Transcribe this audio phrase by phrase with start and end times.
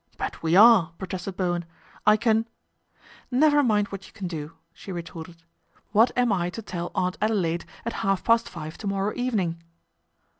[0.17, 1.63] "But we are," protested Bowen."
[2.07, 2.47] I can
[3.29, 5.43] ""Never mind what you can do," she retorted."
[5.91, 9.61] What am I to tell Aunt Adelaide at half past five to morrow evening